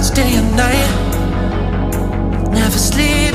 [0.00, 0.88] thoughts day and night.
[2.52, 3.29] Never sleep